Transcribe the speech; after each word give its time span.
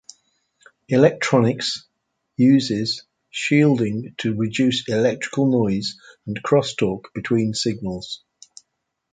Electronics 0.89 1.85
uses 2.35 3.03
shielding 3.29 4.15
to 4.17 4.33
reduce 4.35 4.89
electrical 4.89 5.45
noise 5.45 5.95
and 6.25 6.41
crosstalk 6.41 7.13
between 7.13 7.53
signals. 7.53 8.23